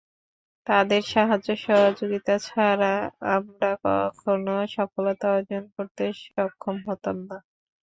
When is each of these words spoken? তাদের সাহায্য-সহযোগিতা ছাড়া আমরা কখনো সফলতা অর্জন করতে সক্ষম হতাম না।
তাদের 0.67 1.01
সাহায্য-সহযোগিতা 1.07 2.35
ছাড়া 2.47 2.93
আমরা 3.35 3.69
কখনো 3.85 4.55
সফলতা 4.75 5.27
অর্জন 5.35 5.63
করতে 5.75 6.03
সক্ষম 6.23 6.75
হতাম 6.87 7.17
না। 7.29 7.37